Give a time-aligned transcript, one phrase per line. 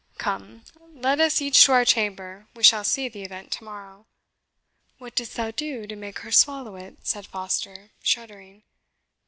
[0.17, 0.63] Come,
[0.95, 4.07] let us each to our chamber we shall see the event to morrow."
[4.97, 8.63] "What didst thou do to make her swallow it?" said Foster, shuddering.